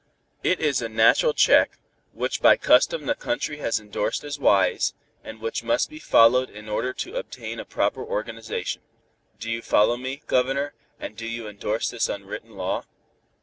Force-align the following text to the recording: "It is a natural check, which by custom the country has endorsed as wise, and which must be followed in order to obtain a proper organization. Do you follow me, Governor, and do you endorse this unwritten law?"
"It 0.41 0.59
is 0.59 0.81
a 0.81 0.89
natural 0.89 1.31
check, 1.31 1.77
which 2.11 2.41
by 2.41 2.57
custom 2.57 3.05
the 3.05 3.13
country 3.13 3.57
has 3.57 3.79
endorsed 3.79 4.23
as 4.23 4.39
wise, 4.39 4.95
and 5.23 5.39
which 5.39 5.63
must 5.63 5.91
be 5.91 5.99
followed 5.99 6.49
in 6.49 6.67
order 6.67 6.91
to 6.91 7.17
obtain 7.17 7.59
a 7.59 7.65
proper 7.65 8.03
organization. 8.03 8.81
Do 9.39 9.51
you 9.51 9.61
follow 9.61 9.97
me, 9.97 10.23
Governor, 10.25 10.73
and 10.99 11.15
do 11.15 11.27
you 11.27 11.47
endorse 11.47 11.87
this 11.91 12.09
unwritten 12.09 12.55
law?" 12.57 12.85